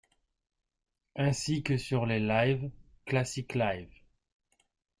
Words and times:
Ainsi 1.15 1.61
que 1.61 1.77
sur 1.77 2.07
les 2.07 2.19
lives: 2.19 2.71
Classics 3.05 3.53
Live! 3.53 3.87